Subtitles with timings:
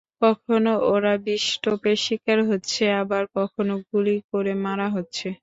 [0.21, 5.27] কখনো ওরা বিষটোপের শিকার হচ্ছে, আবার কখনো গুলি করে মারা হচ্ছে।